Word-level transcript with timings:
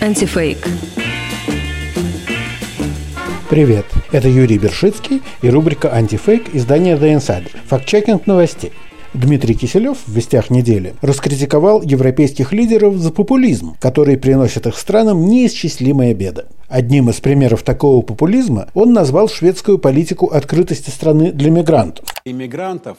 Антифейк. 0.00 0.58
Привет, 3.48 3.86
это 4.12 4.28
Юрий 4.28 4.58
Бершицкий 4.58 5.22
и 5.42 5.50
рубрика 5.50 5.92
«Антифейк» 5.92 6.54
издания 6.54 6.96
The 6.96 7.16
Insider. 7.16 7.50
Факт-чекинг 7.66 8.26
новостей. 8.26 8.72
Дмитрий 9.12 9.54
Киселев 9.54 9.98
в 10.06 10.12
«Вестях 10.12 10.50
недели» 10.50 10.94
раскритиковал 11.02 11.82
европейских 11.82 12.52
лидеров 12.52 12.96
за 12.96 13.12
популизм, 13.12 13.76
который 13.78 14.16
приносит 14.16 14.66
их 14.66 14.78
странам 14.78 15.26
неисчислимые 15.26 16.14
беды. 16.14 16.46
Одним 16.68 17.10
из 17.10 17.20
примеров 17.20 17.62
такого 17.62 18.02
популизма 18.02 18.68
он 18.74 18.92
назвал 18.92 19.28
шведскую 19.28 19.78
политику 19.78 20.26
открытости 20.26 20.90
страны 20.90 21.32
для 21.32 21.50
мигрантов. 21.50 22.06
Иммигрантов 22.24 22.98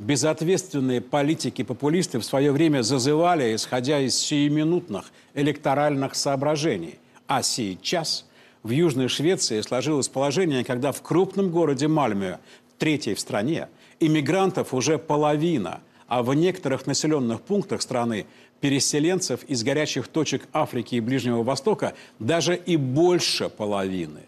безответственные 0.00 1.02
политики-популисты 1.02 2.18
в 2.18 2.24
свое 2.24 2.52
время 2.52 2.82
зазывали, 2.82 3.54
исходя 3.54 4.00
из 4.00 4.16
сиюминутных 4.16 5.12
электоральных 5.34 6.14
соображений. 6.14 6.98
А 7.26 7.42
сейчас 7.42 8.26
в 8.62 8.70
Южной 8.70 9.08
Швеции 9.08 9.60
сложилось 9.60 10.08
положение, 10.08 10.64
когда 10.64 10.90
в 10.92 11.02
крупном 11.02 11.50
городе 11.50 11.86
Мальме, 11.86 12.38
третьей 12.78 13.14
в 13.14 13.20
стране, 13.20 13.68
иммигрантов 14.00 14.72
уже 14.72 14.98
половина, 14.98 15.80
а 16.08 16.22
в 16.22 16.32
некоторых 16.32 16.86
населенных 16.86 17.42
пунктах 17.42 17.82
страны 17.82 18.26
переселенцев 18.60 19.44
из 19.44 19.62
горячих 19.62 20.08
точек 20.08 20.48
Африки 20.54 20.94
и 20.94 21.00
Ближнего 21.00 21.42
Востока 21.42 21.92
даже 22.18 22.56
и 22.56 22.78
больше 22.78 23.50
половины. 23.50 24.20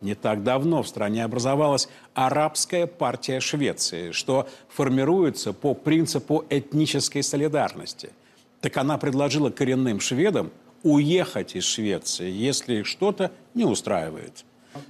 Не 0.00 0.14
так 0.14 0.44
давно 0.44 0.82
в 0.82 0.88
стране 0.88 1.24
образовалась 1.24 1.88
арабская 2.14 2.86
партия 2.86 3.40
Швеции, 3.40 4.12
что 4.12 4.48
формируется 4.68 5.52
по 5.52 5.74
принципу 5.74 6.44
этнической 6.50 7.22
солидарности. 7.22 8.10
Так 8.60 8.76
она 8.76 8.96
предложила 8.98 9.50
коренным 9.50 10.00
шведам 10.00 10.50
уехать 10.84 11.56
из 11.56 11.64
Швеции, 11.64 12.30
если 12.30 12.84
что-то 12.84 13.32
не 13.54 13.64
устраивает. 13.64 14.44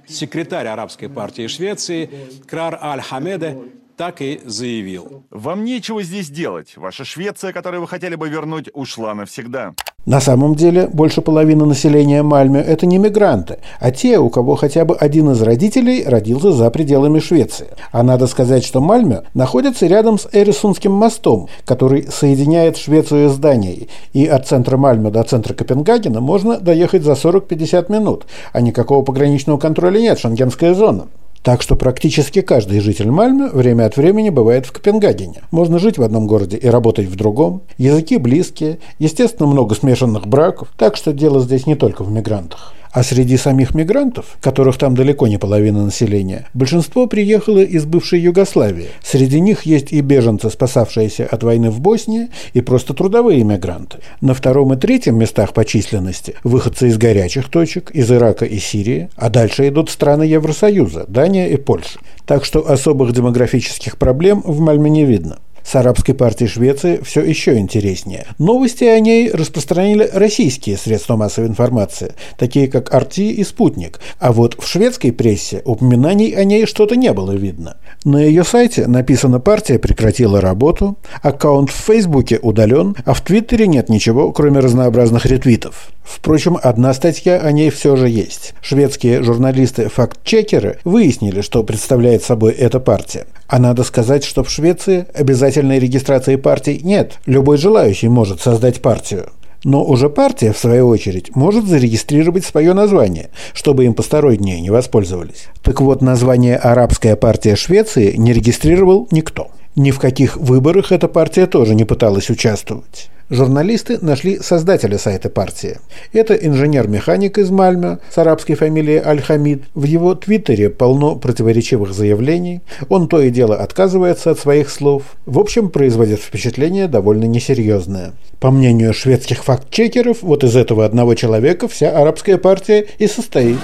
Секретарь 0.07 0.67
арабской 0.67 1.09
партии 1.09 1.47
Швеции 1.47 2.09
Крар 2.45 2.77
Аль-Хамеде 2.79 3.57
так 3.99 4.21
и 4.21 4.39
заявил. 4.45 5.23
Вам 5.29 5.65
нечего 5.65 6.01
здесь 6.03 6.29
делать. 6.29 6.77
Ваша 6.77 7.03
Швеция, 7.03 7.51
которую 7.51 7.81
вы 7.81 7.87
хотели 7.89 8.15
бы 8.15 8.29
вернуть, 8.29 8.69
ушла 8.73 9.13
навсегда. 9.13 9.73
На 10.05 10.21
самом 10.21 10.55
деле, 10.55 10.87
больше 10.87 11.19
половины 11.19 11.65
населения 11.65 12.23
Мальме– 12.23 12.61
это 12.67 12.85
не 12.85 12.97
мигранты, 12.97 13.59
а 13.81 13.91
те, 13.91 14.17
у 14.17 14.29
кого 14.29 14.55
хотя 14.55 14.85
бы 14.85 14.95
один 14.95 15.31
из 15.31 15.41
родителей 15.41 16.05
родился 16.05 16.53
за 16.53 16.71
пределами 16.71 17.19
Швеции. 17.19 17.67
А 17.91 18.01
надо 18.03 18.27
сказать, 18.27 18.63
что 18.63 18.79
Мальме 18.79 19.23
находится 19.33 19.85
рядом 19.85 20.17
с 20.17 20.29
Эрисунским 20.31 20.93
мостом, 20.93 21.49
который 21.65 22.07
соединяет 22.09 22.77
Швецию 22.77 23.29
с 23.29 23.37
Данией, 23.37 23.89
и 24.13 24.25
от 24.25 24.47
центра 24.47 24.77
Мальме 24.77 25.11
до 25.11 25.23
центра 25.23 25.53
Копенгагена 25.53 26.21
можно 26.21 26.57
доехать 26.57 27.03
за 27.03 27.11
40-50 27.11 27.91
минут, 27.91 28.27
а 28.53 28.61
никакого 28.61 29.03
пограничного 29.03 29.57
контроля 29.57 29.99
нет, 29.99 30.17
шенгенская 30.17 30.73
зона. 30.73 31.07
Так 31.43 31.61
что 31.61 31.75
практически 31.75 32.41
каждый 32.41 32.81
житель 32.81 33.09
Мальме 33.11 33.47
время 33.47 33.85
от 33.85 33.95
времени 33.95 34.29
бывает 34.29 34.65
в 34.65 34.71
Копенгагене. 34.71 35.41
Можно 35.51 35.79
жить 35.79 35.97
в 35.97 36.03
одном 36.03 36.27
городе 36.27 36.57
и 36.57 36.67
работать 36.67 37.07
в 37.07 37.15
другом. 37.15 37.61
Языки 37.77 38.17
близкие, 38.17 38.79
естественно, 38.99 39.47
много 39.47 39.73
смешанных 39.75 40.27
браков, 40.27 40.67
так 40.77 40.97
что 40.97 41.13
дело 41.13 41.39
здесь 41.39 41.65
не 41.65 41.75
только 41.75 42.03
в 42.03 42.11
мигрантах. 42.11 42.73
А 42.91 43.03
среди 43.03 43.37
самих 43.37 43.75
мигрантов, 43.75 44.37
которых 44.41 44.77
там 44.77 44.95
далеко 44.95 45.27
не 45.27 45.37
половина 45.37 45.85
населения, 45.85 46.47
большинство 46.53 47.05
приехало 47.05 47.59
из 47.59 47.85
бывшей 47.85 48.19
Югославии. 48.19 48.87
Среди 49.03 49.39
них 49.39 49.63
есть 49.63 49.91
и 49.91 50.01
беженцы, 50.01 50.49
спасавшиеся 50.49 51.27
от 51.29 51.43
войны 51.43 51.69
в 51.69 51.79
Боснии, 51.79 52.29
и 52.53 52.61
просто 52.61 52.93
трудовые 52.93 53.43
мигранты. 53.43 53.99
На 54.21 54.33
втором 54.33 54.73
и 54.73 54.77
третьем 54.77 55.17
местах 55.19 55.53
по 55.53 55.65
численности 55.65 56.35
выходцы 56.43 56.87
из 56.87 56.97
горячих 56.97 57.49
точек, 57.49 57.91
из 57.91 58.11
Ирака 58.11 58.45
и 58.45 58.57
Сирии, 58.57 59.09
а 59.15 59.29
дальше 59.29 59.67
идут 59.67 59.89
страны 59.89 60.23
Евросоюза, 60.23 61.05
Дания 61.07 61.47
и 61.47 61.57
Польша. 61.57 61.99
Так 62.25 62.43
что 62.45 62.69
особых 62.69 63.13
демографических 63.13 63.97
проблем 63.97 64.41
в 64.45 64.59
Мальме 64.59 64.89
не 64.89 65.05
видно. 65.05 65.37
С 65.69 65.75
арабской 65.75 66.13
партией 66.13 66.49
Швеции 66.49 66.99
все 67.03 67.21
еще 67.21 67.59
интереснее. 67.59 68.25
Новости 68.39 68.85
о 68.85 68.99
ней 68.99 69.29
распространили 69.29 70.09
российские 70.11 70.77
средства 70.77 71.15
массовой 71.15 71.47
информации, 71.47 72.15
такие 72.39 72.67
как 72.67 72.91
«Арти» 72.91 73.31
и 73.33 73.43
«Спутник». 73.43 73.99
А 74.17 74.31
вот 74.31 74.55
в 74.59 74.67
шведской 74.67 75.11
прессе 75.11 75.61
упоминаний 75.65 76.31
о 76.31 76.43
ней 76.43 76.65
что-то 76.65 76.95
не 76.95 77.13
было 77.13 77.33
видно. 77.33 77.77
На 78.03 78.17
ее 78.17 78.43
сайте 78.45 78.87
написано 78.87 79.39
«Партия 79.39 79.77
прекратила 79.77 80.41
работу», 80.41 80.97
аккаунт 81.21 81.69
в 81.69 81.75
Фейсбуке 81.75 82.39
удален, 82.41 82.95
а 83.05 83.13
в 83.13 83.21
Твиттере 83.21 83.67
нет 83.67 83.89
ничего, 83.89 84.31
кроме 84.31 84.61
разнообразных 84.61 85.27
ретвитов. 85.27 85.91
Впрочем, 86.01 86.57
одна 86.59 86.95
статья 86.95 87.41
о 87.41 87.51
ней 87.51 87.69
все 87.69 87.95
же 87.95 88.09
есть. 88.09 88.55
Шведские 88.63 89.21
журналисты-факт-чекеры 89.21 90.79
выяснили, 90.83 91.41
что 91.41 91.61
представляет 91.63 92.23
собой 92.23 92.53
эта 92.53 92.79
партия. 92.79 93.27
А 93.49 93.57
надо 93.57 93.83
сказать, 93.83 94.23
что 94.23 94.43
в 94.43 94.49
Швеции 94.51 95.07
обязательной 95.11 95.79
регистрации 95.79 96.35
партий 96.35 96.81
нет. 96.83 97.17
Любой 97.25 97.57
желающий 97.57 98.07
может 98.07 98.41
создать 98.41 98.79
партию. 98.79 99.31
Но 99.63 99.83
уже 99.83 100.07
партия, 100.07 100.53
в 100.53 100.57
свою 100.57 100.87
очередь, 100.87 101.35
может 101.35 101.65
зарегистрировать 101.65 102.45
свое 102.45 102.73
название, 102.73 103.31
чтобы 103.53 103.85
им 103.85 103.95
посторонние 103.95 104.61
не 104.61 104.69
воспользовались. 104.69 105.47
Так 105.63 105.81
вот, 105.81 106.03
название 106.03 106.57
«Арабская 106.57 107.15
партия 107.15 107.55
Швеции» 107.55 108.15
не 108.15 108.33
регистрировал 108.33 109.07
никто. 109.09 109.49
Ни 109.75 109.91
в 109.91 109.99
каких 109.99 110.37
выборах 110.37 110.91
эта 110.91 111.07
партия 111.07 111.45
тоже 111.45 111.75
не 111.75 111.85
пыталась 111.85 112.29
участвовать. 112.29 113.09
Журналисты 113.31 113.99
нашли 114.01 114.39
создателя 114.39 114.97
сайта 114.97 115.29
партии. 115.29 115.77
Это 116.13 116.33
инженер-механик 116.33 117.37
из 117.37 117.51
Мальме 117.51 117.99
с 118.09 118.17
арабской 118.17 118.55
фамилией 118.55 118.97
Аль-Хамид. 118.97 119.65
В 119.75 119.83
его 119.83 120.15
твиттере 120.15 120.71
полно 120.71 121.15
противоречивых 121.15 121.93
заявлений. 121.93 122.61
Он 122.89 123.07
то 123.07 123.21
и 123.21 123.29
дело 123.29 123.55
отказывается 123.55 124.31
от 124.31 124.39
своих 124.39 124.71
слов. 124.71 125.03
В 125.27 125.37
общем, 125.37 125.69
производит 125.69 126.19
впечатление 126.19 126.87
довольно 126.87 127.25
несерьезное. 127.25 128.13
По 128.39 128.49
мнению 128.49 128.95
шведских 128.95 129.43
факт-чекеров, 129.43 130.23
вот 130.23 130.43
из 130.43 130.55
этого 130.55 130.83
одного 130.83 131.13
человека 131.13 131.67
вся 131.67 131.91
арабская 131.91 132.39
партия 132.39 132.87
и 132.97 133.05
состоит. 133.05 133.59